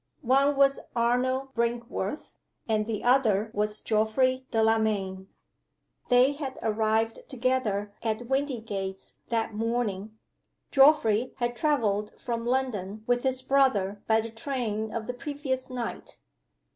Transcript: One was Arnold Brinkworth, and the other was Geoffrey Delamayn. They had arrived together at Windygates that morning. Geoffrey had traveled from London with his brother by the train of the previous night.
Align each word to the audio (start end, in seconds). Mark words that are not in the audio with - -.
One 0.23 0.55
was 0.55 0.79
Arnold 0.95 1.53
Brinkworth, 1.53 2.33
and 2.67 2.87
the 2.87 3.03
other 3.03 3.51
was 3.53 3.81
Geoffrey 3.81 4.47
Delamayn. 4.49 5.27
They 6.09 6.31
had 6.31 6.57
arrived 6.63 7.29
together 7.29 7.93
at 8.01 8.27
Windygates 8.27 9.17
that 9.27 9.53
morning. 9.53 10.17
Geoffrey 10.71 11.33
had 11.37 11.55
traveled 11.55 12.13
from 12.19 12.47
London 12.47 13.03
with 13.05 13.21
his 13.21 13.43
brother 13.43 14.01
by 14.07 14.21
the 14.21 14.31
train 14.31 14.91
of 14.91 15.05
the 15.05 15.13
previous 15.13 15.69
night. 15.69 16.19